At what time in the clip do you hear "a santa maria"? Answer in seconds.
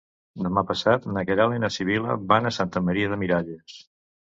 2.49-3.15